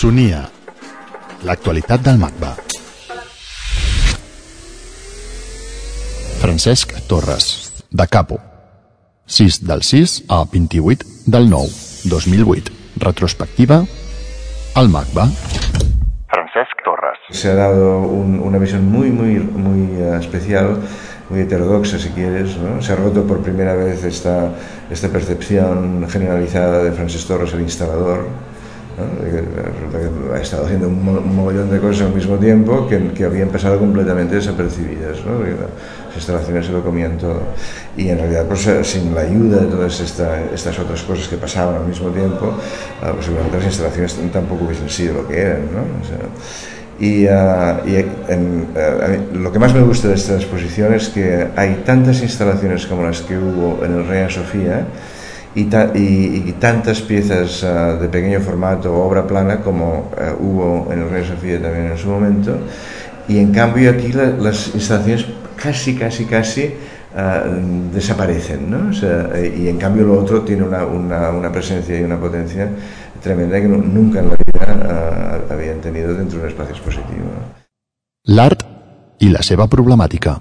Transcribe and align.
Sonia, 0.00 0.40
l'actualitat 1.44 2.00
del 2.04 2.16
MACBA. 2.20 2.50
Francesc 6.40 6.94
Torres, 7.08 7.48
de 7.90 8.06
Capo. 8.08 8.38
6 9.26 9.60
del 9.66 9.82
6 9.82 10.24
a 10.28 10.44
28 10.52 11.06
del 11.26 11.50
9, 11.50 11.68
2008. 12.04 12.72
Retrospectiva 12.96 13.84
al 14.74 14.88
MACBA. 14.88 15.26
Francesc 16.32 16.76
Torres. 16.84 17.18
Se 17.30 17.50
ha 17.50 17.54
dado 17.54 17.98
un- 18.00 18.40
una 18.40 18.58
visión 18.58 18.86
muy, 18.90 19.10
muy, 19.10 19.34
muy 19.38 20.00
eh, 20.00 20.16
especial, 20.18 20.78
muy 21.28 21.40
heterodoxa, 21.40 21.98
si 21.98 22.08
quieres. 22.10 22.56
¿no? 22.56 22.80
Se 22.80 22.92
ha 22.92 22.96
roto 22.96 23.24
por 23.26 23.42
primera 23.42 23.74
vez 23.74 24.02
esta, 24.04 24.50
esta 24.90 25.08
percepción 25.08 26.06
generalizada 26.08 26.82
de 26.82 26.92
Francis 26.92 27.26
Torres, 27.26 27.52
el 27.52 27.60
instalador. 27.60 28.26
Ha 30.34 30.40
estado 30.40 30.64
haciendo 30.66 30.88
un, 30.88 31.04
mo- 31.04 31.18
un 31.20 31.36
mogollón 31.36 31.70
de 31.70 31.78
cosas 31.78 32.06
al 32.08 32.14
mismo 32.14 32.36
tiempo 32.36 32.86
que, 32.88 33.08
que 33.12 33.24
habían 33.24 33.48
pasado 33.48 33.78
completamente 33.78 34.34
desapercibidas. 34.36 35.18
¿no? 35.24 35.40
Las 35.40 36.16
instalaciones 36.16 36.66
se 36.66 36.72
lo 36.72 36.82
comían 36.82 37.18
todo. 37.18 37.40
Y 37.96 38.08
en 38.08 38.18
realidad, 38.18 38.44
pues, 38.46 38.66
eh, 38.66 38.82
sin 38.84 39.14
la 39.14 39.22
ayuda 39.22 39.58
de 39.60 39.66
todas 39.66 40.00
esta- 40.00 40.40
estas 40.52 40.78
otras 40.78 41.02
cosas 41.02 41.28
que 41.28 41.36
pasaban 41.36 41.76
al 41.76 41.86
mismo 41.86 42.08
tiempo, 42.10 42.54
eh, 43.02 43.10
pues 43.12 43.24
seguramente 43.26 43.58
las 43.58 43.66
instalaciones 43.66 44.16
tampoco 44.32 44.64
hubiesen 44.64 44.88
sido 44.88 45.14
lo 45.14 45.28
que 45.28 45.40
eran. 45.40 45.62
¿no? 45.72 45.80
O 46.02 46.04
sea, 46.06 46.18
y, 46.98 47.26
ah, 47.28 47.80
y 47.86 47.94
en- 47.96 48.66
a 48.76 49.08
mí 49.08 49.38
lo 49.40 49.50
que 49.50 49.58
más 49.58 49.72
me 49.74 49.80
gusta 49.82 50.08
de 50.08 50.14
esta 50.14 50.34
exposición 50.34 50.92
es 50.94 51.08
que 51.08 51.46
hay 51.56 51.82
tantas 51.86 52.20
instalaciones 52.22 52.86
como 52.86 53.04
las 53.04 53.22
que 53.22 53.38
hubo 53.38 53.82
en 53.84 53.94
el 53.94 54.06
Reina 54.06 54.28
Sofía 54.28 54.84
y, 55.54 55.64
ta- 55.64 55.90
y- 55.94 56.44
y 56.46 56.52
tantas 56.60 57.00
piezas 57.00 57.64
ah, 57.64 57.94
de 58.00 58.08
pequeño 58.08 58.40
formato 58.40 58.94
o 58.94 59.06
obra 59.06 59.26
plana 59.26 59.60
como 59.60 60.10
eh, 60.16 60.32
hubo 60.38 60.88
en 60.92 61.00
el 61.02 61.10
Reina 61.10 61.28
Sofía 61.28 61.60
también 61.60 61.86
en 61.92 61.98
su 61.98 62.08
momento. 62.08 62.56
Y 63.28 63.38
en 63.38 63.52
cambio 63.52 63.90
aquí 63.90 64.12
la- 64.12 64.30
las 64.30 64.74
instalaciones 64.74 65.26
casi, 65.56 65.94
casi, 65.96 66.24
casi 66.24 66.74
ah, 67.16 67.42
desaparecen. 67.92 68.70
¿no? 68.70 68.90
O 68.90 68.92
sea, 68.92 69.30
eh, 69.34 69.54
y 69.58 69.68
en 69.68 69.76
cambio 69.78 70.04
lo 70.04 70.18
otro 70.20 70.42
tiene 70.42 70.62
una, 70.62 70.84
una, 70.86 71.30
una 71.30 71.50
presencia 71.52 71.98
y 71.98 72.02
una 72.02 72.18
potencia 72.18 72.68
tremenda 73.22 73.60
que 73.60 73.68
nu- 73.68 73.82
nunca 73.82 74.20
en 74.20 74.28
la 74.30 74.36
vida 74.36 74.66
ah, 74.88 75.38
habían 75.52 75.80
tenido 75.80 76.14
dentro 76.14 76.38
de 76.38 76.44
un 76.44 76.50
espacio 76.50 76.74
expositivo. 76.74 77.28
L'art 78.26 78.62
i 79.20 79.28
la 79.30 79.42
seva 79.42 79.66
problemàtica. 79.68 80.38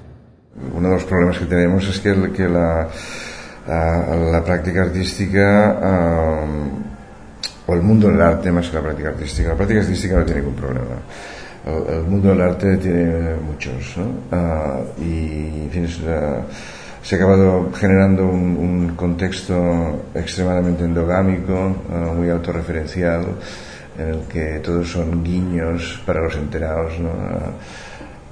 Uno 0.75 0.89
de 0.89 0.93
los 0.95 1.03
problemas 1.05 1.37
que 1.39 1.45
tenemos 1.45 1.87
es 1.87 1.99
que, 1.99 2.13
que 2.33 2.47
la, 2.47 2.87
ah, 3.67 4.15
la 4.31 4.43
práctica 4.43 4.83
artística 4.83 5.77
o 7.69 7.73
el 7.75 7.81
mundo 7.83 8.09
del 8.09 8.21
arte 8.21 8.51
más 8.51 8.67
que 8.67 8.77
la 8.77 8.81
práctica 8.81 9.09
artística, 9.09 9.49
la 9.49 9.55
práctica 9.55 9.81
artística 9.81 10.17
no 10.17 10.25
tiene 10.25 10.41
ningún 10.41 10.55
problema. 10.55 10.95
El, 11.65 12.03
mundo 12.03 12.29
del 12.29 12.41
arte 12.41 12.77
tiene 12.77 13.35
muchos, 13.35 13.97
¿no? 13.97 14.05
Ah, 14.31 14.79
y 14.99 15.69
se 17.03 17.15
ha 17.15 17.17
acabado 17.17 17.71
generando 17.73 18.27
un, 18.27 18.95
contexto 18.95 20.05
extremadamente 20.15 20.83
endogámico, 20.83 21.75
muy 22.15 22.29
autorreferencial, 22.29 23.25
en 23.97 24.07
el 24.07 24.21
que 24.21 24.59
todos 24.63 24.91
son 24.91 25.23
guiños 25.23 26.01
para 26.05 26.21
los 26.21 26.35
enterados, 26.35 26.99
¿no? 26.99 27.11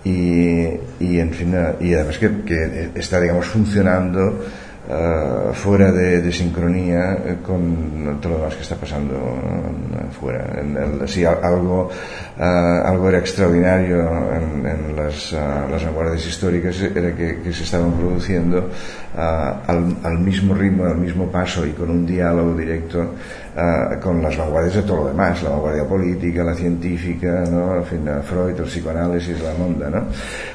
Y, 0.03 0.65
y 0.99 1.19
en 1.19 1.31
fin, 1.31 1.53
y 1.79 1.93
además 1.93 2.17
que, 2.17 2.41
que 2.43 2.91
está, 2.95 3.19
digamos, 3.19 3.45
funcionando 3.45 4.39
eh, 4.89 5.49
fuera 5.53 5.91
de, 5.91 6.21
de 6.21 6.31
sincronía 6.31 7.13
eh, 7.25 7.37
con 7.45 8.19
todo 8.21 8.33
lo 8.33 8.37
demás 8.39 8.55
que 8.55 8.61
está 8.63 8.75
pasando 8.75 9.13
¿no? 9.13 10.11
fuera. 10.11 10.59
En 10.61 11.07
si 11.07 11.25
al- 11.25 11.43
algo, 11.43 11.89
eh, 12.37 12.41
algo 12.43 13.09
era 13.09 13.17
extraordinario 13.19 13.99
en, 14.33 14.95
las, 14.95 15.33
eh, 15.33 15.37
las 15.69 15.83
vanguardias 15.85 16.25
históricas 16.25 16.79
era 16.81 17.13
que, 17.15 17.41
se 17.53 17.63
estaban 17.63 17.91
produciendo 17.93 18.69
eh, 19.17 19.53
al 20.03 20.19
mismo 20.19 20.53
ritmo, 20.53 20.85
al 20.85 20.97
mismo 20.97 21.27
paso 21.31 21.65
y 21.65 21.71
con 21.71 21.89
un 21.89 22.05
diálogo 22.05 22.53
directo 22.55 23.13
eh, 23.57 23.97
con 23.99 24.21
las 24.21 24.37
vanguardias 24.37 24.75
de 24.75 24.81
todo 24.83 24.97
lo 24.97 25.07
demás, 25.07 25.41
la 25.41 25.49
vanguardia 25.49 25.83
política, 25.83 26.43
la 26.43 26.53
científica, 26.53 27.43
¿no? 27.49 27.75
en 27.77 27.83
fin, 27.85 28.07
eh, 28.07 28.21
Freud, 28.23 28.55
el 28.55 28.65
psicoanálisis, 28.65 29.41
la 29.41 29.53
monda. 29.57 29.89
¿no? 29.89 30.03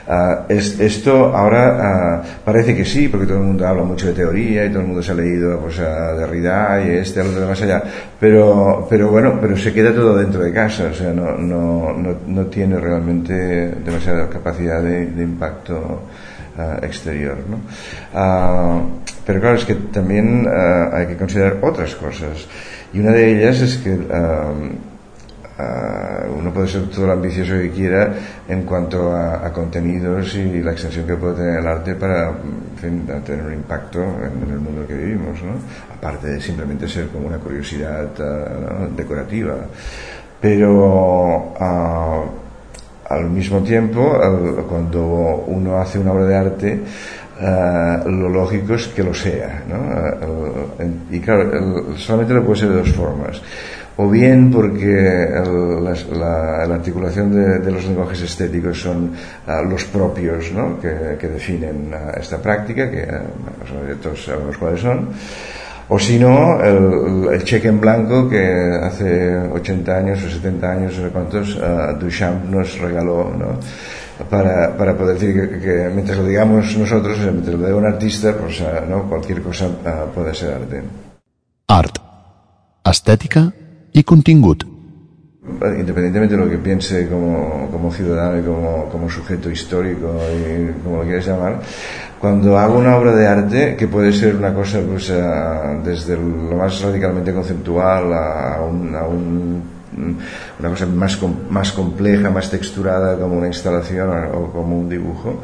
Ah, 0.09 0.45
es- 0.49 0.79
esto 0.79 1.35
ahora 1.35 1.79
ah, 1.81 2.23
parece 2.45 2.77
que 2.77 2.85
sí, 2.85 3.09
porque 3.09 3.27
todo 3.27 3.39
el 3.39 3.45
mundo 3.45 3.67
habla 3.67 3.83
mucho 3.83 4.07
de 4.07 4.13
teoría 4.13 4.65
y 4.65 4.69
todo 4.71 4.81
el 4.81 4.87
mundo 4.87 5.03
se 5.03 5.11
ha 5.13 5.15
leído 5.17 5.59
pues, 5.59 5.81
a 5.81 6.13
Derrida 6.15 6.81
y 6.87 6.91
este, 6.99 7.21
a 7.21 7.25
lo 7.25 7.33
de 7.41 7.47
más 7.47 7.61
allá, 7.63 7.83
pero, 8.21 8.87
pero 8.89 9.09
bueno, 9.11 9.37
pero 9.41 9.57
se 9.57 9.73
queda 9.73 9.93
todo 9.93 10.17
dentro 10.17 10.41
de 10.43 10.53
casa, 10.53 10.85
o 10.91 10.95
sea, 10.95 11.13
no, 11.13 11.33
no, 11.37 11.93
no, 11.93 12.15
no 12.27 12.47
tiene 12.47 12.79
realmente 12.79 13.33
demasiada 13.35 14.29
capacidad 14.29 14.81
de, 14.81 15.07
de 15.07 15.23
impacto 15.25 16.03
exterior. 16.83 17.37
¿no? 17.49 17.57
Ah, 18.15 18.81
pero 19.27 19.41
claro, 19.41 19.57
es 19.57 19.65
que 19.65 19.75
también 19.75 20.47
ah, 20.49 20.91
hay 20.93 21.07
que 21.07 21.17
considerar 21.17 21.57
otras 21.63 21.95
cosas. 21.95 22.47
Y 22.93 23.01
una 23.01 23.13
de 23.13 23.33
ellas 23.33 23.61
es 23.61 23.77
que 23.79 23.91
uno 26.37 26.53
puede 26.53 26.69
ser 26.69 26.89
todo 26.91 27.07
lo 27.07 27.13
ambicioso 27.13 27.53
que 27.55 27.71
quiera 27.71 28.13
en 28.49 28.63
cuanto 28.63 29.15
a, 29.15 29.53
contenidos 29.53 30.35
y 30.35 30.63
la 30.63 30.73
extensión 30.73 31.07
que 31.07 31.17
puede 31.17 31.37
tener 31.37 31.61
el 31.61 31.67
arte 31.67 31.95
para 31.95 32.33
tener 32.81 33.45
un 33.45 33.53
impacto 33.53 34.01
en, 34.01 34.43
en 34.47 34.53
el 34.53 34.61
mundo 34.61 34.87
que 34.87 34.95
vivimos, 34.95 35.41
¿no? 35.43 35.53
aparte 35.95 36.29
de 36.29 36.41
simplemente 36.41 36.89
ser 36.89 37.09
como 37.09 37.29
una 37.29 37.39
curiosidad 37.39 38.09
¿no? 38.19 38.89
decorativa. 38.97 39.55
Pero 40.41 41.55
ah, 41.61 42.25
al 43.09 43.31
mismo 43.31 43.63
tiempo, 43.63 44.19
cuando 44.69 45.45
uno 45.47 45.79
hace 45.79 45.99
una 45.99 46.13
obra 46.13 46.25
de 46.25 46.37
arte, 46.37 46.81
eh, 47.43 47.99
lo 48.07 48.29
lógico 48.29 48.75
es 48.75 48.87
que 48.89 49.03
lo 49.03 49.13
sea. 49.13 49.63
¿no? 49.69 49.77
Eh, 50.79 50.91
y 51.11 51.21
claro, 51.21 51.43
el- 51.91 51.99
solamente 51.99 52.35
lo 52.35 52.45
puede 52.45 52.61
ser 52.61 52.69
de 52.71 52.77
dos 52.77 52.93
formas. 52.93 53.43
O 53.97 54.09
bien 54.09 54.51
porque 54.51 55.29
las- 55.83 56.09
la, 56.09 56.65
la 56.67 56.75
articulación 56.77 57.31
de, 57.31 57.59
de 57.59 57.71
los 57.71 57.85
lenguajes 57.85 58.23
estéticos 58.23 58.81
son 58.81 59.13
ah, 59.47 59.61
los 59.63 59.85
propios 59.85 60.51
¿no? 60.53 60.81
que, 60.81 61.17
que 61.21 61.29
definen 61.29 61.91
ah, 61.93 62.13
esta 62.19 62.39
práctica, 62.41 62.91
que 62.91 63.07
todos 64.03 64.25
sabemos 64.25 64.57
cuáles 64.57 64.81
son. 64.81 65.09
O 65.89 65.99
si 65.99 66.19
no, 66.19 66.59
el, 66.63 67.35
el 67.35 67.45
cheque 67.45 67.69
en 67.69 67.79
blanco 67.81 68.27
que 68.31 68.79
hace 68.83 69.37
80 69.37 69.95
años 69.99 70.25
o 70.25 70.31
70 70.31 70.71
años, 70.73 70.97
no 70.99 71.05
sé 71.07 71.11
cuántos, 71.13 71.59
Duchamp 72.01 72.45
nos 72.49 72.79
regaló, 72.79 73.31
¿no? 73.37 73.59
Para, 74.29 74.77
para 74.77 74.97
poder 74.97 75.19
decir 75.19 75.35
que, 75.51 75.59
que 75.61 75.91
mientras 75.95 76.19
lo 76.19 76.25
digamos 76.27 76.77
nosotros, 76.77 77.19
sea, 77.19 77.31
mientras 77.31 77.57
lo 77.57 77.67
diga 77.67 77.77
un 77.79 77.87
artista, 77.87 78.35
pues 78.37 78.61
ah, 78.63 78.85
¿no? 78.89 79.09
cualquier 79.09 79.43
cosa 79.43 79.69
ah, 79.85 80.07
puede 80.15 80.35
ser 80.35 80.55
arte. 80.55 80.83
Art, 81.69 81.99
estètica 82.85 83.53
i 83.93 84.03
contingut. 84.05 84.65
Independientemente 85.45 86.37
de 86.37 86.45
lo 86.45 86.49
que 86.49 86.59
piense 86.59 87.09
como, 87.09 87.69
como 87.71 87.91
ciudadano 87.93 88.39
y 88.39 88.43
como, 88.43 88.89
como 88.91 89.09
sujeto 89.11 89.51
histórico 89.51 90.15
y 90.31 90.73
como 90.83 90.99
lo 90.99 91.03
quieras 91.03 91.27
llamar, 91.27 91.61
cuando 92.21 92.57
hago 92.57 92.79
una 92.79 92.97
obra 92.97 93.13
de 93.15 93.27
arte, 93.27 93.77
que 93.77 93.89
puede 93.89 94.13
ser 94.13 94.37
una 94.37 94.55
cosa 94.55 94.81
pues, 94.87 95.13
desde 95.85 96.17
lo 96.17 96.57
más 96.57 96.81
radicalmente 96.81 97.35
conceptual 97.35 98.13
a, 98.13 98.63
un, 98.63 98.95
a 98.95 99.03
un- 99.07 99.63
una 99.97 100.69
cosa 100.69 100.87
más, 100.87 101.19
más 101.51 101.73
compleja, 101.73 102.31
más 102.31 102.51
texturada 102.51 103.19
como 103.19 103.37
una 103.37 103.49
instalación 103.49 104.11
o, 104.33 104.51
como 104.53 104.79
un 104.79 104.89
dibujo, 104.89 105.43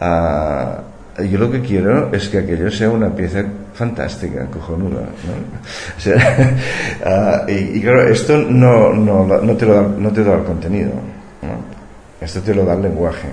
ah, 0.00 0.80
yo 1.18 1.38
lo 1.38 1.50
que 1.50 1.62
quiero 1.62 2.12
es 2.12 2.28
que 2.28 2.38
aquello 2.38 2.70
sea 2.70 2.90
una 2.90 3.08
pieza 3.14 3.42
fantástica, 3.72 4.46
cojonuda. 4.46 5.00
¿no? 5.00 6.12
Ah, 7.04 7.44
y, 7.48 7.80
claro, 7.80 8.08
esto 8.08 8.36
no, 8.36 8.92
no, 8.92 9.24
no, 9.26 9.56
te 9.56 9.64
lo 9.66 9.74
da, 9.74 9.82
no 9.82 10.10
te 10.10 10.24
da 10.24 10.34
el 10.34 10.44
contenido, 10.44 10.90
esto 12.20 12.40
te 12.40 12.54
lo 12.54 12.64
da 12.64 12.74
el 12.74 12.82
lenguaje. 12.82 13.28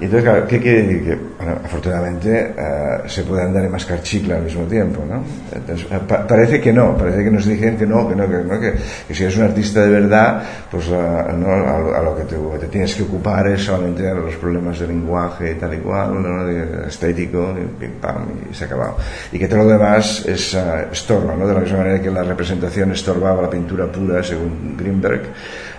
Y 0.00 0.06
entonces, 0.06 0.28
claro, 0.28 0.46
¿qué 0.48 0.58
quiere 0.60 0.82
decir? 0.82 1.04
Que, 1.04 1.18
bueno, 1.38 1.60
afortunadamente 1.64 2.52
eh, 2.58 3.02
se 3.06 3.22
puede 3.22 3.42
andar 3.44 3.64
en 3.64 3.70
mascar 3.70 4.02
chicle 4.02 4.34
al 4.34 4.42
mismo 4.42 4.64
tiempo, 4.64 5.04
¿no? 5.08 5.22
Entonces, 5.54 5.86
eh, 5.88 6.00
pa- 6.06 6.26
parece 6.26 6.60
que 6.60 6.72
no, 6.72 6.96
parece 6.98 7.22
que 7.22 7.30
nos 7.30 7.46
dicen 7.46 7.76
que 7.76 7.86
no, 7.86 8.08
que 8.08 8.16
no, 8.16 8.28
que, 8.28 8.38
no, 8.38 8.60
que, 8.60 8.72
que 9.06 9.14
si 9.14 9.22
eres 9.22 9.36
un 9.36 9.44
artista 9.44 9.82
de 9.82 9.90
verdad, 9.90 10.42
pues 10.68 10.88
eh, 10.88 10.90
no, 11.36 11.46
a, 11.48 11.98
a 11.98 12.02
lo 12.02 12.16
que 12.16 12.24
te, 12.24 12.34
te 12.58 12.66
tienes 12.66 12.92
que 12.96 13.04
ocupar 13.04 13.46
es 13.46 13.62
solamente 13.62 14.08
a 14.10 14.14
los 14.14 14.34
problemas 14.34 14.80
de 14.80 14.88
lenguaje 14.88 15.52
y 15.52 15.54
tal 15.54 15.74
y 15.74 15.78
cual, 15.78 16.20
¿no? 16.20 16.44
De 16.44 16.88
estético, 16.88 17.54
y 17.56 17.64
pim 17.80 17.92
pam, 18.00 18.26
y 18.50 18.52
se 18.54 18.64
ha 18.64 18.66
acabado. 18.66 18.96
Y 19.30 19.38
que 19.38 19.46
todo 19.46 19.60
lo 19.62 19.68
demás 19.68 20.24
es 20.26 20.54
eh, 20.54 20.88
estorba, 20.90 21.36
¿no? 21.36 21.46
De 21.46 21.54
la 21.54 21.60
misma 21.60 21.78
manera 21.78 22.02
que 22.02 22.10
la 22.10 22.24
representación 22.24 22.90
estorbaba 22.90 23.42
la 23.42 23.50
pintura 23.50 23.86
pura, 23.86 24.24
según 24.24 24.74
Greenberg, 24.76 25.22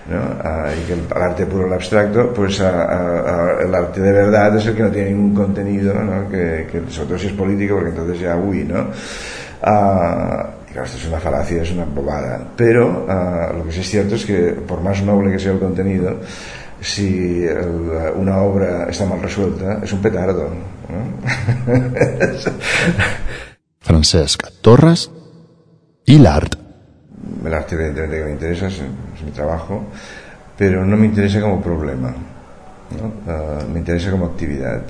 ¿no? 0.09 0.17
Y 0.71 0.85
que 0.85 0.93
el, 0.93 0.99
el 0.99 1.21
arte 1.21 1.45
puro, 1.45 1.67
el 1.67 1.73
abstracto, 1.73 2.33
pues 2.33 2.59
ah, 2.61 2.87
ah, 2.89 3.57
el 3.61 3.73
arte 3.73 4.01
de 4.01 4.11
verdad 4.11 4.55
es 4.57 4.65
el 4.67 4.75
que 4.75 4.83
no 4.83 4.91
tiene 4.91 5.11
ningún 5.11 5.33
contenido, 5.33 5.93
¿no? 5.93 6.29
que, 6.29 6.67
que 6.71 6.83
sobre 6.89 7.09
todo 7.09 7.17
si 7.17 7.27
es 7.27 7.33
político, 7.33 7.75
porque 7.75 7.89
entonces 7.89 8.19
ya 8.19 8.35
uy, 8.35 8.63
¿no? 8.63 8.87
Ah, 9.61 10.49
Claro, 10.75 10.87
esto 10.87 10.97
es 10.97 11.07
una 11.07 11.21
falacia, 11.21 11.61
es 11.61 11.71
una 11.71 11.85
bobada. 11.85 12.51
Pero 12.57 13.07
lo 13.57 13.63
que 13.63 13.71
sí 13.71 13.79
es 13.79 13.89
cierto 13.89 14.15
es 14.15 14.25
que, 14.25 14.51
por 14.67 14.81
más 14.81 15.01
noble 15.03 15.31
que 15.31 15.39
sea 15.39 15.53
el 15.53 15.59
contenido, 15.59 16.19
si 16.81 17.45
el, 17.45 17.89
una 18.17 18.39
obra 18.39 18.89
está 18.89 19.05
mal 19.05 19.21
resuelta, 19.21 19.79
es 19.81 19.93
un 19.93 20.01
petardo. 20.01 20.49
¿no? 20.49 21.15
Francesc 23.79 24.43
Torres 24.61 25.09
y 26.05 26.17
l'art. 26.17 26.64
El 27.45 27.53
arte 27.53 27.75
evidentemente 27.75 28.17
que 28.17 28.23
me 28.23 28.31
interesa, 28.31 28.67
es, 28.67 28.81
mi 29.23 29.31
trabajo, 29.31 29.85
pero 30.57 30.85
no 30.85 30.97
me 30.97 31.05
interesa 31.05 31.41
como 31.41 31.61
problema. 31.61 32.13
¿no? 32.91 33.33
Uh, 33.33 33.69
me 33.69 33.79
interesa 33.79 34.11
como 34.11 34.27
actividad. 34.27 34.83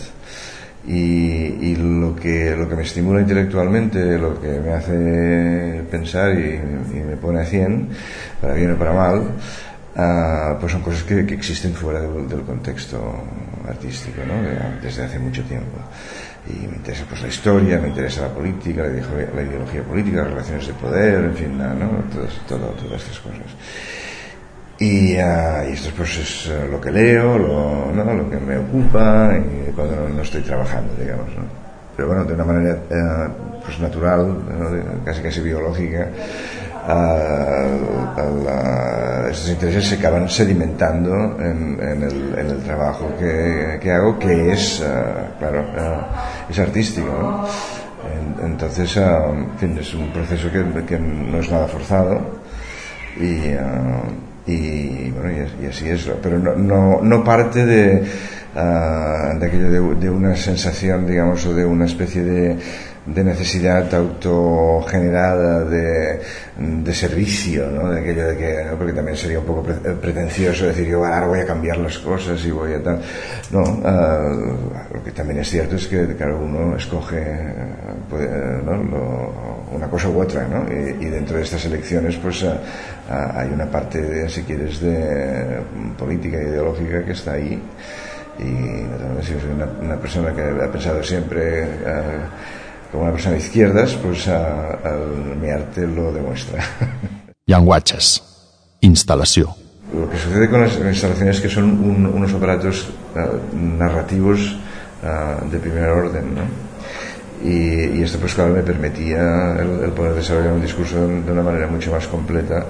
Y, 0.88 1.72
y, 1.72 1.75
lo, 1.78 2.16
que, 2.16 2.56
lo 2.56 2.69
que 2.69 2.75
me 2.75 2.84
estimula 2.84 3.22
intelectualmente, 3.22 4.19
lo 4.19 4.40
que 4.40 4.60
me 4.60 4.72
hace 4.74 5.84
pensar 5.90 6.38
y, 6.38 6.54
y 6.96 7.02
me 7.02 7.18
pone 7.18 7.42
a 7.42 7.46
100, 7.46 7.90
para 8.40 8.54
bien 8.54 8.74
o 8.74 8.78
para 8.78 8.94
mal, 8.94 9.31
uh, 9.95 10.59
pues 10.59 10.71
son 10.71 10.81
cosas 10.81 11.03
que, 11.03 11.25
que 11.25 11.33
existen 11.33 11.74
fuera 11.74 12.01
del, 12.01 12.27
del, 12.27 12.42
contexto 12.42 13.01
artístico, 13.68 14.21
¿no? 14.27 14.36
desde 14.81 15.03
hace 15.03 15.19
mucho 15.19 15.44
tiempo. 15.44 15.77
Y 16.47 16.68
me 16.68 16.75
interesa 16.77 17.06
pues 17.09 17.21
la 17.21 17.27
historia, 17.27 17.80
me 17.80 17.88
interesa 17.88 18.21
la 18.21 18.33
política, 18.33 18.83
la 18.83 18.89
ideología, 18.89 19.30
la 19.33 19.42
ideología 19.42 19.83
política, 19.83 20.18
las 20.18 20.30
relaciones 20.30 20.68
de 20.68 20.74
poder, 20.74 21.25
en 21.25 21.36
fin, 21.36 21.57
¿no? 21.57 21.89
Todas, 22.13 22.33
todo, 22.47 22.68
todas 22.68 23.01
estas 23.01 23.19
cosas. 23.19 23.56
Y, 24.77 25.15
uh, 25.15 25.69
y, 25.69 25.74
esto 25.74 25.89
pues 25.95 26.18
es 26.18 26.47
uh, 26.47 26.69
lo 26.69 26.81
que 26.81 26.92
leo, 26.92 27.38
lo, 27.38 27.92
¿no? 27.94 28.13
lo 28.13 28.30
que 28.30 28.38
me 28.38 28.57
ocupa 28.57 29.33
y 29.38 29.71
cuando 29.71 29.95
no, 29.95 30.09
no, 30.09 30.21
estoy 30.21 30.42
trabajando, 30.42 30.94
digamos. 31.00 31.30
¿no? 31.30 31.44
Pero 31.95 32.09
bueno, 32.09 32.25
de 32.25 32.33
una 32.33 32.44
manera 32.44 32.77
uh, 32.89 33.62
pues 33.63 33.80
natural, 33.80 34.27
¿no? 34.27 35.03
casi 35.06 35.21
casi 35.21 35.39
biológica, 35.39 36.09
estos 39.30 39.50
intereses 39.50 39.88
se 39.88 39.96
acaban 39.96 40.30
sedimentando 40.30 41.38
en, 41.40 41.80
en, 41.82 42.04
el, 42.04 42.36
en 42.38 42.50
el, 42.52 42.58
trabajo 42.64 43.12
que, 43.18 43.80
que, 43.82 43.92
hago, 43.92 44.20
que 44.20 44.52
es, 44.52 44.84
claro, 45.40 45.66
es 46.50 46.60
artístico. 46.60 47.08
¿no? 47.08 47.48
Entonces, 48.46 48.98
en 48.98 49.58
fin, 49.58 49.78
es 49.80 49.94
un 49.94 50.12
proceso 50.12 50.52
que, 50.52 51.00
no 51.00 51.40
es 51.40 51.52
nada 51.52 51.68
forzado 51.68 52.22
y 53.20 53.56
y 54.48 55.10
bueno 55.12 55.31
y, 55.62 55.66
así 55.66 55.90
es 55.90 56.10
pero 56.22 56.38
no, 56.38 56.56
no, 56.56 57.02
no 57.02 57.24
parte 57.24 57.66
de, 57.66 58.04
uh, 58.56 59.40
de 59.40 59.46
aquello 59.46 59.72
de, 59.72 59.96
de, 59.96 60.10
una 60.10 60.36
sensación 60.36 61.08
digamos 61.08 61.46
o 61.46 61.54
de 61.54 61.66
una 61.66 61.86
especie 61.86 62.24
de, 62.24 62.58
de 63.06 63.24
necesidad 63.24 63.94
autogenerada 63.94 65.63
de, 65.66 66.22
de 66.57 66.94
servicio 66.94 67.69
¿no? 67.69 67.92
de 67.92 68.00
aquello 68.00 68.28
de 68.30 68.38
que 68.38 68.66
porque 68.78 68.94
también 68.94 69.16
sería 69.16 69.40
un 69.40 69.46
poco 69.46 69.63
pretencioso 70.02 70.66
decir 70.66 70.88
yo 70.88 71.06
ahora 71.06 71.28
voy 71.28 71.40
a 71.40 71.46
cambiar 71.46 71.78
las 71.78 72.00
cosas 72.00 72.44
y 72.44 72.50
voy 72.50 72.74
a 72.74 72.81
tal 72.81 73.00
no 73.52 73.62
uh, 73.62 74.96
lo 74.96 75.04
que 75.04 75.12
también 75.12 75.40
es 75.40 75.50
cierto 75.50 75.75
es 75.75 75.88
que 75.88 76.16
claro 76.16 76.40
uno 76.40 76.75
escoge 76.75 77.24
puede, 78.10 78.28
¿no? 78.63 79.46
Una 79.72 79.88
cosa 79.88 80.10
u 80.10 80.22
otra 80.22 80.48
¿no? 80.48 80.66
y, 80.72 81.06
dentro 81.06 81.38
de 81.38 81.44
estas 81.44 81.63
elecciones 81.66 82.18
pues 82.18 82.42
uh, 82.42 82.56
hay 83.10 83.50
una 83.50 83.66
parte 83.66 84.02
de, 84.02 84.28
si 84.30 84.42
quieres 84.42 84.80
de 84.80 85.60
política 85.96 86.38
ideológica 86.42 87.04
que 87.06 87.12
está 87.12 87.34
ahí 87.34 87.62
y 88.40 89.24
si 89.24 89.34
soy 89.40 89.52
una, 89.81 89.96
persona 89.96 90.34
que 90.34 90.42
ha 90.42 90.72
pensado 90.72 91.04
siempre 91.04 91.66
como 92.92 93.04
una 93.04 93.12
persona 93.12 93.36
de 93.36 93.42
izquierdas 93.42 93.94
pues 93.96 94.28
uh, 94.28 95.36
mi 95.40 95.50
arte 95.50 95.88
lo 95.88 96.12
demuestra 96.12 96.64
llenguatges 97.46 98.24
instalació 98.82 99.56
lo 99.94 100.10
que 100.10 100.18
sucede 100.18 100.50
con 100.50 100.62
las 100.62 100.76
instalaciones 100.78 101.38
es 101.38 101.42
que 101.42 101.50
son 101.50 101.66
un, 101.66 102.06
unos 102.06 102.34
aparatos 102.34 102.90
uh, 103.16 103.56
narrativos 103.56 104.58
de 105.52 105.60
primer 105.60 105.88
orden 105.90 106.34
¿no? 106.34 106.42
y, 107.44 108.00
y, 108.00 108.04
esto 108.04 108.18
pues 108.18 108.34
claro 108.34 108.54
me 108.54 108.64
permitía 108.64 109.56
el, 109.60 109.84
el, 109.84 109.92
poder 109.92 110.16
desarrollar 110.16 110.54
un 110.54 110.62
discurso 110.62 111.08
de 111.08 111.31
una 111.31 111.44
manera 111.44 111.68
mucho 111.68 111.92
más 111.92 112.08
completa 112.08 112.66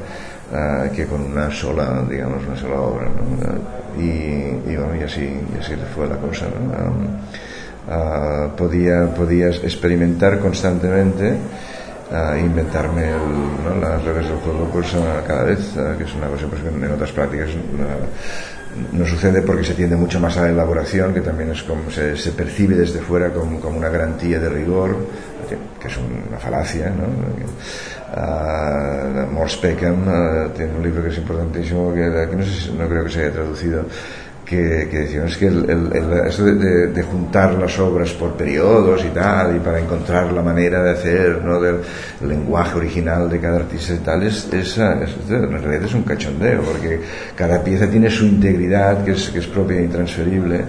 uh, 0.51 0.93
que 0.93 1.05
con 1.05 1.21
una 1.21 1.49
sola 1.51 2.03
digamos 2.09 2.45
una 2.45 2.57
sola 2.57 2.81
obra 2.81 3.05
¿no? 3.05 4.01
y, 4.01 4.71
y, 4.71 4.75
bueno 4.75 4.95
y 4.99 5.03
así, 5.03 5.21
y 5.21 5.59
así 5.59 5.75
fue 5.95 6.07
la 6.07 6.17
cosa 6.17 6.47
¿no? 6.47 6.87
um, 6.87 7.07
uh, 7.87 8.55
podía, 8.55 9.13
podía 9.13 9.47
experimentar 9.49 10.39
constantemente 10.39 11.37
uh, 12.11 12.37
inventarme 12.37 13.09
el, 13.09 13.63
¿no? 13.63 13.75
las 13.81 14.03
reglas 14.03 14.27
del 14.27 14.37
juego 14.37 14.69
pues 14.71 14.95
cada 15.27 15.43
vez 15.43 15.59
que 15.97 16.03
es 16.03 16.15
una 16.15 16.27
cosa 16.27 16.47
pues, 16.47 16.61
que 16.61 16.69
en 16.69 16.91
otras 16.91 17.11
prácticas 17.11 17.49
no 18.91 19.05
sucede 19.05 19.41
porque 19.41 19.63
se 19.63 19.73
tiende 19.73 19.95
mucho 19.95 20.19
más 20.19 20.37
a 20.37 20.41
la 20.41 20.49
elaboración, 20.49 21.13
que 21.13 21.21
también 21.21 21.51
es 21.51 21.63
como 21.63 21.89
se, 21.89 22.17
se 22.17 22.31
percibe 22.31 22.75
desde 22.75 22.99
fuera 22.99 23.31
como, 23.31 23.59
como, 23.59 23.77
una 23.77 23.89
garantía 23.89 24.39
de 24.39 24.49
rigor, 24.49 24.97
que, 25.47 25.57
que 25.81 25.87
es 25.87 25.97
una 25.97 26.37
falacia. 26.37 26.89
¿no? 26.89 27.05
Uh, 28.15 29.31
Morse 29.31 29.57
Peckham 29.59 30.07
uh, 30.07 30.49
tiene 30.49 30.73
un 30.73 30.83
libro 30.83 31.03
que 31.03 31.09
es 31.09 31.17
importantísimo, 31.17 31.93
que, 31.93 32.27
que 32.29 32.35
no, 32.35 32.43
sé, 32.43 32.71
no 32.71 32.87
creo 32.87 33.03
que 33.03 33.09
se 33.09 33.21
haya 33.21 33.31
traducido, 33.31 33.85
que, 34.45 34.87
que 34.89 34.99
decían 34.99 35.27
es 35.27 35.37
que 35.37 35.47
el, 35.47 35.69
el, 35.69 35.91
el, 35.91 36.27
esto 36.27 36.45
de, 36.45 36.53
de, 36.55 36.87
de, 36.87 37.03
juntar 37.03 37.53
las 37.55 37.77
obras 37.79 38.11
por 38.11 38.33
periodos 38.33 39.03
y 39.03 39.09
tal, 39.09 39.55
y 39.55 39.59
para 39.59 39.79
encontrar 39.79 40.31
la 40.31 40.41
manera 40.41 40.83
de 40.83 40.91
hacer, 40.91 41.43
¿no? 41.43 41.59
del 41.59 41.81
lenguaje 42.21 42.77
original 42.77 43.29
de 43.29 43.39
cada 43.39 43.57
artista 43.57 43.95
y 43.95 43.97
tal, 43.97 44.23
es, 44.23 44.47
es, 44.53 44.77
es, 44.77 45.15
en 45.29 45.51
realidad 45.51 45.83
es 45.83 45.93
un 45.93 46.03
cachondeo, 46.03 46.61
porque 46.61 47.01
cada 47.35 47.63
pieza 47.63 47.89
tiene 47.89 48.09
su 48.09 48.25
integridad, 48.25 49.03
que 49.03 49.11
es, 49.11 49.29
que 49.29 49.39
es 49.39 49.47
propia 49.47 49.79
e 49.79 49.85
intransferible, 49.85 50.63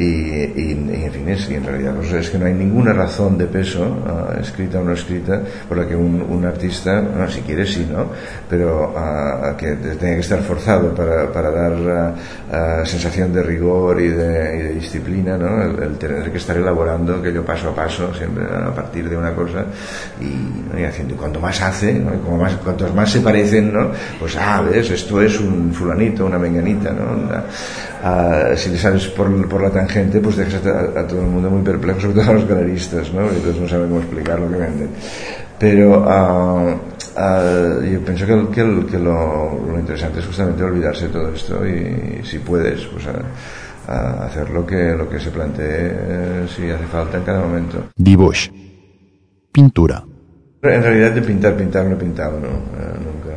y, 0.00 0.02
y, 0.02 0.72
en 0.72 1.12
fin, 1.12 1.28
es, 1.28 1.50
y 1.50 1.54
en 1.54 1.64
realidad 1.64 1.94
pues 1.94 2.10
es 2.12 2.30
que 2.30 2.38
no 2.38 2.46
hay 2.46 2.54
ninguna 2.54 2.94
razón 2.94 3.36
de 3.36 3.46
peso, 3.46 3.82
uh, 3.84 4.40
escrita 4.40 4.80
o 4.80 4.84
no 4.84 4.92
escrita, 4.92 5.42
por 5.68 5.76
la 5.76 5.86
que 5.86 5.94
un, 5.94 6.22
un 6.22 6.42
artista, 6.46 7.02
no, 7.02 7.28
si 7.28 7.42
quiere 7.42 7.66
sí, 7.66 7.86
¿no? 7.90 8.06
Pero 8.48 8.94
uh, 8.96 9.54
que 9.58 9.76
tenga 9.76 10.14
que 10.14 10.20
estar 10.20 10.40
forzado 10.40 10.94
para, 10.94 11.30
para 11.30 11.50
dar 11.50 12.14
uh, 12.82 12.86
sensación 12.86 13.30
de 13.34 13.42
rigor 13.42 14.00
y 14.00 14.08
de, 14.08 14.72
disciplina, 14.72 15.36
¿no? 15.36 15.62
El, 15.62 15.98
tener 15.98 16.30
que 16.30 16.38
estar 16.38 16.56
elaborando 16.56 17.16
aquello 17.16 17.44
paso 17.44 17.68
a 17.68 17.74
paso, 17.74 18.14
siempre 18.14 18.44
a 18.44 18.74
partir 18.74 19.06
de 19.06 19.18
una 19.18 19.34
cosa 19.34 19.66
y, 20.18 20.24
¿no? 20.24 20.88
haciendo, 20.88 21.14
cuanto 21.14 21.40
más 21.40 21.60
hace, 21.60 21.92
¿no? 21.92 22.12
como 22.22 22.38
más, 22.38 22.54
cuantos 22.54 22.94
más 22.94 23.10
se 23.10 23.20
parecen, 23.20 23.70
¿no? 23.70 23.90
Pues, 24.18 24.34
ah, 24.38 24.62
ves, 24.62 24.90
esto 24.90 25.20
es 25.20 25.38
un 25.40 25.74
fulanito, 25.74 26.24
una 26.24 26.38
menganita, 26.38 26.90
¿no? 26.90 27.28
Una, 28.02 28.56
si 28.56 28.70
le 28.70 28.78
sabes 28.78 29.06
por, 29.08 29.48
por 29.48 29.62
la 29.62 29.70
tangente, 29.70 30.20
pues 30.20 30.36
dejas 30.36 30.64
a, 30.66 31.00
a, 31.00 31.06
todo 31.06 31.20
el 31.20 31.26
mundo 31.26 31.50
muy 31.50 31.62
perplejo, 31.62 32.00
sobre 32.00 32.14
todo 32.14 32.30
a 32.30 32.34
los 32.34 32.48
galeristas, 32.48 33.12
¿no? 33.12 33.22
Entonces 33.22 33.60
no 33.60 33.68
saben 33.68 33.88
cómo 33.88 34.00
explicar 34.00 34.40
lo 34.40 34.50
que 34.50 34.56
venden. 34.56 34.88
Pero 35.58 36.00
uh, 36.00 36.70
uh, 36.70 37.84
yo 37.84 38.00
pienso 38.00 38.26
que, 38.26 38.48
que, 38.48 38.86
que 38.86 38.98
lo, 38.98 39.60
lo, 39.66 39.78
interesante 39.78 40.20
es 40.20 40.26
justamente 40.26 40.62
olvidarse 40.62 41.08
de 41.08 41.12
todo 41.12 41.28
esto 41.34 41.66
y, 41.66 42.20
y 42.20 42.24
si 42.24 42.38
puedes, 42.38 42.86
pues 42.86 43.06
a, 43.06 44.24
hacer 44.24 44.50
lo 44.50 44.64
que, 44.64 44.94
lo 44.96 45.08
que 45.08 45.18
se 45.18 45.30
plantee 45.30 45.90
eh, 45.92 46.46
si 46.48 46.70
hace 46.70 46.86
falta 46.86 47.18
en 47.18 47.24
cada 47.24 47.40
momento. 47.40 47.88
Pintura. 49.52 50.04
En 50.62 50.82
realidad 50.82 51.12
de 51.12 51.22
pintar, 51.22 51.56
pintar 51.56 51.86
no 51.86 51.94
he 51.94 51.98
pintado, 51.98 52.38
no, 52.38 52.48
eh, 52.48 52.98
nunca. 52.98 53.29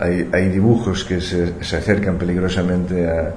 Eh, 0.00 0.28
hay, 0.30 0.30
hay 0.32 0.48
dibujos 0.48 1.04
que 1.04 1.20
se, 1.20 1.62
se 1.62 1.76
acercan 1.76 2.16
peligrosamente 2.16 3.08
a, 3.08 3.34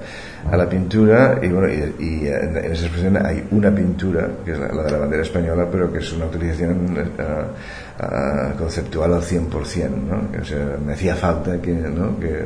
a 0.52 0.58
la 0.58 0.68
pintura 0.68 1.40
y 1.42 1.48
bueno 1.50 1.70
y, 1.70 2.04
y 2.04 2.28
en, 2.28 2.58
en, 2.58 2.72
esa 2.72 2.86
expresión 2.86 3.18
hay 3.26 3.46
una 3.52 3.74
pintura 3.74 4.30
que 4.44 4.52
es 4.52 4.60
la, 4.60 4.68
de 4.68 4.92
la 4.92 4.98
bandera 4.98 5.24
española 5.24 5.68
pero 5.72 5.92
que 5.92 6.00
es 6.00 6.12
una 6.14 6.26
utilización 6.26 6.98
uh, 6.98 8.04
uh, 8.04 8.58
conceptual 8.58 9.14
al 9.14 9.22
100% 9.22 9.90
¿no? 9.90 10.42
o 10.42 10.46
sea, 10.46 10.78
me 10.86 10.94
hacía 10.94 11.16
falta 11.16 11.62
que, 11.62 11.72
¿no? 11.72 12.20
que 12.20 12.44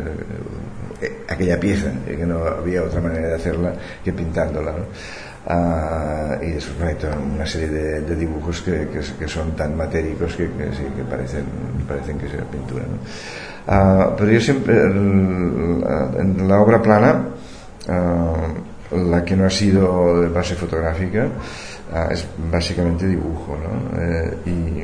eh, 1.01 1.23
aquella 1.27 1.59
pieza 1.59 1.91
que 2.05 2.25
no 2.25 2.43
había 2.43 2.83
otra 2.83 3.01
manera 3.01 3.29
de 3.29 3.35
hacerla 3.35 3.73
que 4.03 4.13
pintándola 4.13 4.71
¿no? 4.71 4.85
Uh, 5.49 6.43
y 6.43 6.59
hay 6.83 6.97
una 7.33 7.45
serie 7.45 7.69
de, 7.69 8.01
de 8.01 8.15
dibujos 8.17 8.61
que, 8.63 8.89
que, 8.89 8.99
que, 9.17 9.27
son 9.29 9.51
tan 9.51 9.77
matéricos 9.77 10.35
que, 10.35 10.43
que, 10.51 10.73
sí, 10.73 10.83
parecen, 11.09 11.45
parecen 11.87 12.17
que 12.17 12.27
sea 12.27 12.43
pintura 12.43 12.83
¿no? 12.83 12.97
Uh, 13.73 14.13
pero 14.17 14.29
yo 14.29 14.41
siempre 14.41 14.75
en 14.81 16.45
la 16.49 16.59
obra 16.59 16.81
plana 16.81 17.29
uh, 17.87 18.97
la 18.97 19.23
que 19.23 19.37
no 19.37 19.45
ha 19.45 19.49
sido 19.49 20.21
de 20.21 20.27
base 20.27 20.53
fotográfica 20.55 21.29
es 22.11 22.27
básicamente 22.51 23.07
dibujo 23.07 23.55
¿no? 23.55 24.01
Eh, 24.01 24.37
y 24.47 24.83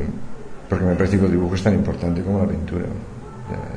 porque 0.70 0.86
me 0.86 0.96
parece 0.96 1.20
que 1.20 1.26
el 1.26 1.32
dibujo 1.32 1.56
es 1.56 1.64
tan 1.64 1.74
importante 1.74 2.22
como 2.22 2.40
la 2.40 2.48
pintura 2.48 2.86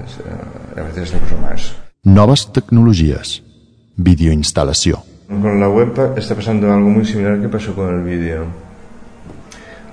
es, 0.07 0.19
uh, 0.19 0.79
a 0.79 0.85
veces 0.85 1.09
es 1.09 1.15
incluso 1.15 1.37
más 1.39 1.75
Noves 2.05 2.53
tecnologies 2.53 3.43
videoinstalació 3.97 5.03
con 5.29 5.61
la 5.61 5.69
web 5.69 5.93
está 6.17 6.35
pasando 6.35 6.73
algo 6.73 6.89
muy 6.89 7.05
similar 7.05 7.41
que 7.41 7.49
pasó 7.49 7.75
con 7.75 7.95
el 7.95 8.03
vídeo 8.03 8.67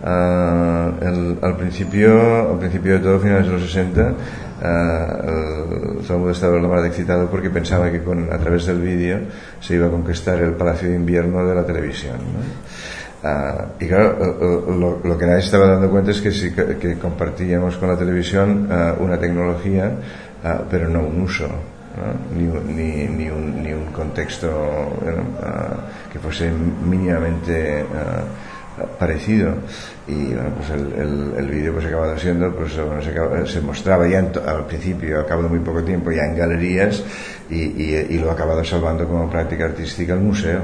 Uh, 0.04 1.40
al, 1.42 1.56
principio, 1.56 2.52
al 2.52 2.60
principio 2.60 2.96
de 2.96 3.00
todo, 3.00 3.22
finales 3.22 3.48
de 3.48 3.54
los 3.54 3.62
60, 3.62 4.02
uh, 4.02 4.14
todo 6.02 6.14
el 6.14 6.18
mundo 6.18 6.32
estaba 6.32 6.60
lo 6.60 6.68
más 6.68 6.86
excitado 6.86 7.30
porque 7.30 7.50
pensaba 7.50 7.90
que 7.90 8.04
con, 8.04 8.28
a 8.30 8.38
través 8.38 8.66
del 8.66 8.82
vídeo 8.82 9.20
se 9.62 9.76
iba 9.76 9.88
a 9.88 9.90
conquistar 9.90 10.40
el 10.42 10.56
palacio 10.56 10.90
de 10.90 10.96
invierno 10.96 11.48
de 11.48 11.56
la 11.56 11.66
televisión. 11.66 12.18
Uh, 13.24 13.82
y 13.82 13.88
claro, 13.88 15.00
lo, 15.02 15.18
que 15.18 15.26
nadie 15.26 15.40
estaba 15.40 15.68
dando 15.68 15.90
cuenta 15.90 16.12
es 16.12 16.20
que 16.20 16.34
sí 16.34 16.52
que, 16.52 16.98
compartíamos 16.98 17.78
con 17.78 17.88
la 17.88 17.98
televisión 17.98 18.68
una 19.00 19.18
tecnología, 19.18 19.90
pero 20.70 20.90
no 20.90 21.00
un 21.00 21.22
uso. 21.22 21.48
¿No? 21.96 22.36
Ni, 22.36 22.74
ni, 22.74 23.08
ni, 23.08 23.30
un, 23.30 23.64
ni, 23.64 23.72
un, 23.72 23.86
contexto 23.92 24.50
que 26.12 26.20
fuese 26.20 26.52
mínimamente 26.52 27.86
parecido 28.98 29.54
y 30.08 30.34
bueno, 30.34 30.50
pues 30.58 30.70
el, 30.72 30.94
el, 30.94 31.34
el 31.38 31.48
vídeo 31.48 31.74
pues 31.74 31.86
acabado 31.86 32.18
siendo 32.18 32.54
pues 32.56 32.74
se, 32.74 33.62
mostraba 33.62 34.08
ya 34.08 34.20
en, 34.20 34.32
al 34.46 34.66
principio 34.66 35.20
a 35.20 35.26
cabo 35.26 35.44
de 35.44 35.50
muy 35.50 35.60
poco 35.60 35.84
tiempo 35.84 36.12
ya 36.12 36.24
en 36.24 36.36
galerías 36.36 37.04
y, 37.50 37.62
y, 37.62 38.18
lo 38.18 38.32
ha 38.32 38.34
acabado 38.34 38.64
salvando 38.64 39.08
como 39.08 39.30
práctica 39.30 39.66
artística 39.66 40.14
el 40.14 40.22
museo. 40.22 40.62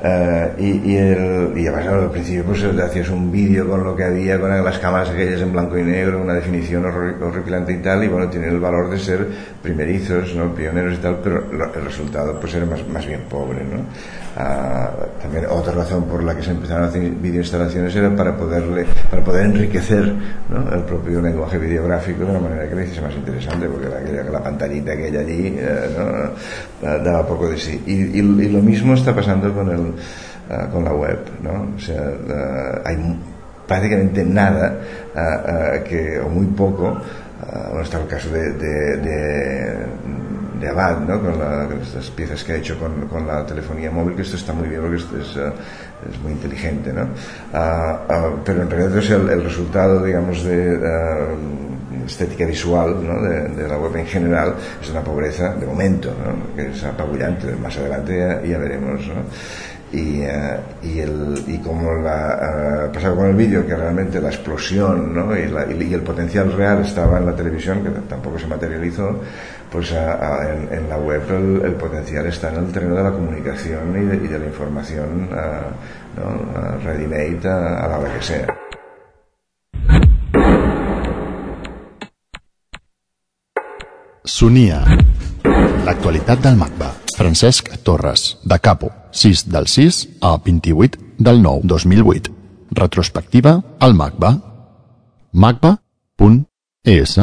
Uh, 0.00 0.54
y, 0.62 0.92
y, 0.92 0.96
el, 0.96 1.52
y 1.56 1.66
además 1.66 1.88
al 1.88 2.10
principio 2.12 2.44
pues 2.44 2.62
hacías 2.62 3.08
un 3.10 3.32
vídeo 3.32 3.68
con 3.68 3.82
lo 3.82 3.96
que 3.96 4.04
había 4.04 4.38
con 4.38 4.48
las 4.48 4.78
cámaras 4.78 5.08
aquellas 5.08 5.40
en 5.40 5.52
blanco 5.52 5.76
y 5.76 5.82
negro 5.82 6.22
una 6.22 6.34
definición 6.34 6.84
horripilante 6.84 7.72
y 7.72 7.78
tal 7.78 8.04
y 8.04 8.06
bueno 8.06 8.30
tiene 8.30 8.46
el 8.46 8.60
valor 8.60 8.90
de 8.90 8.98
ser 9.00 9.26
primerizos 9.60 10.36
no 10.36 10.54
pioneros 10.54 10.94
y 10.94 10.96
tal 10.98 11.18
pero 11.20 11.50
el 11.50 11.84
resultado 11.84 12.38
pues 12.38 12.54
era 12.54 12.64
más, 12.64 12.86
más 12.86 13.04
bien 13.04 13.22
pobre 13.28 13.64
no 13.64 13.80
uh, 14.40 15.20
también 15.20 15.46
otra 15.50 15.72
razón 15.72 16.04
por 16.04 16.22
la 16.22 16.36
que 16.36 16.44
se 16.44 16.52
empezaron 16.52 16.84
a 16.84 16.86
hacer 16.86 17.02
videoinstalaciones 17.02 17.96
era 17.96 18.14
para 18.14 18.36
poderle 18.36 18.86
para 19.10 19.24
poder 19.24 19.46
enriquecer 19.46 20.14
¿no? 20.48 20.76
el 20.76 20.84
propio 20.84 21.20
lenguaje 21.20 21.58
videográfico 21.58 22.24
de 22.24 22.30
una 22.30 22.38
manera 22.38 22.68
que 22.68 22.76
le 22.76 22.84
hiciese 22.84 23.00
más 23.00 23.14
interesante 23.16 23.66
porque 23.66 23.88
la, 24.30 24.40
pantallita 24.44 24.96
que 24.96 25.06
hay 25.06 25.16
allí 25.16 25.58
uh. 25.58 26.77
Daba 26.82 27.26
poco 27.26 27.48
de 27.50 27.58
sí 27.58 27.82
y, 27.86 27.92
y, 27.92 28.18
y 28.18 28.48
lo 28.48 28.60
mismo 28.60 28.94
está 28.94 29.14
pasando 29.14 29.52
con 29.52 29.68
el 29.70 29.94
uh, 30.48 30.70
con 30.70 30.84
la 30.84 30.92
web, 30.92 31.18
¿no? 31.42 31.74
O 31.76 31.78
sea, 31.78 32.00
uh, 32.00 32.88
hay 32.88 32.96
prácticamente 33.66 34.24
nada 34.24 34.78
uh, 35.14 35.84
que, 35.84 36.18
o 36.20 36.28
muy 36.28 36.46
poco, 36.46 36.98
bueno, 37.68 37.82
está 37.82 38.00
el 38.00 38.06
caso 38.08 38.30
de, 38.30 38.52
de, 38.52 38.96
de, 38.96 39.76
de 40.60 40.68
Abad, 40.68 41.00
¿no? 41.00 41.20
Con, 41.20 41.38
la, 41.38 41.66
con, 41.66 41.80
estas 41.80 42.10
piezas 42.10 42.42
que 42.42 42.52
ha 42.52 42.56
hecho 42.56 42.78
con, 42.78 43.06
con, 43.08 43.26
la 43.26 43.46
telefonía 43.46 43.90
móvil, 43.90 44.16
que 44.16 44.22
esto 44.22 44.36
está 44.36 44.52
muy 44.52 44.68
bien 44.68 44.80
porque 44.80 44.96
esto 44.96 45.18
es, 45.18 45.36
es 46.10 46.20
muy 46.22 46.32
inteligente, 46.32 46.92
¿no? 46.92 47.08
pero 48.44 48.62
en 48.62 48.70
realidad 48.70 48.98
es 48.98 49.10
el, 49.10 49.28
el 49.28 49.44
resultado, 49.44 50.04
digamos, 50.04 50.42
de 50.44 50.78
estética 52.08 52.44
visual 52.44 53.06
¿no? 53.06 53.22
de, 53.22 53.68
la 53.68 53.78
web 53.78 53.96
en 53.96 54.06
general 54.06 54.54
es 54.82 54.90
una 54.90 55.02
pobreza 55.02 55.54
de 55.54 55.66
momento, 55.66 56.10
¿no? 56.10 56.56
que 56.56 56.70
es 56.70 56.84
apabullante. 56.84 57.52
Más 57.56 57.76
adelante 57.76 58.18
ya, 58.18 58.42
ya 58.42 58.58
veremos. 58.58 59.06
¿no? 59.06 59.22
y, 59.92 60.20
uh, 60.20 60.60
y, 60.82 61.00
el, 61.00 61.44
y 61.46 61.58
como 61.58 61.94
la, 61.94 62.88
uh, 62.88 62.92
pasaba 62.92 63.16
con 63.16 63.26
el 63.28 63.34
vídeo 63.34 63.66
que 63.66 63.74
realmente 63.74 64.20
la 64.20 64.28
explosión 64.28 65.14
¿no? 65.14 65.36
y, 65.36 65.46
la, 65.46 65.66
y, 65.72 65.94
el 65.94 66.02
potencial 66.02 66.52
real 66.52 66.82
estaba 66.82 67.18
en 67.18 67.26
la 67.26 67.34
televisión 67.34 67.82
que 67.82 67.90
tampoco 68.08 68.38
se 68.38 68.46
materializó 68.46 69.20
pues 69.70 69.92
a, 69.92 70.46
en, 70.70 70.88
la 70.88 70.98
web 70.98 71.22
el, 71.30 71.62
el, 71.64 71.74
potencial 71.74 72.26
está 72.26 72.50
en 72.50 72.64
el 72.64 72.72
terreno 72.72 72.96
de 72.96 73.02
la 73.02 73.12
comunicación 73.12 74.02
y 74.02 74.04
de, 74.04 74.16
y 74.16 74.28
de 74.28 74.38
la 74.38 74.46
información 74.46 75.28
uh, 75.30 76.20
¿no? 76.20 76.78
ready-made 76.84 77.48
a, 77.48 77.84
a 77.84 77.88
la 77.88 77.98
hora 77.98 78.14
que 78.14 78.22
sea 78.22 78.67
Sonia. 84.28 84.84
L'actualitat 85.86 86.42
del 86.44 86.56
MACBA. 86.60 86.90
Francesc 87.16 87.70
Torres, 87.82 88.36
de 88.44 88.58
Capo, 88.60 88.92
6 89.10 89.46
del 89.48 89.66
6 89.66 90.20
a 90.20 90.36
28 90.44 90.98
del 91.18 91.40
9 91.42 91.60
2008. 91.64 92.30
Retrospectiva 92.70 93.56
al 93.80 93.94
MACBA. 93.94 94.32
macba.es 95.32 97.18